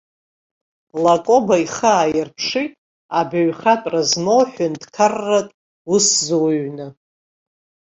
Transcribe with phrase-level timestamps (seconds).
[1.03, 2.73] Лакоба ихы ааирԥшит
[3.19, 5.53] абаҩхатәра змоу ҳәынҭқарратә
[5.93, 6.87] усзуҩны.